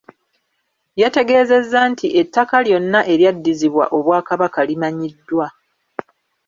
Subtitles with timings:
[1.01, 5.47] Yategeezezza nti ettaka lyonna eryaddizibwa Obwakabaka limanyiddwa.